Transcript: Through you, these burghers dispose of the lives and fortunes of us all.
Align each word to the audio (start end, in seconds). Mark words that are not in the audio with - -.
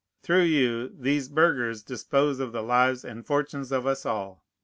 Through 0.23 0.45
you, 0.45 0.87
these 0.97 1.29
burghers 1.29 1.83
dispose 1.83 2.39
of 2.39 2.53
the 2.53 2.63
lives 2.63 3.05
and 3.05 3.23
fortunes 3.23 3.71
of 3.71 3.85
us 3.85 4.03
all. 4.03 4.43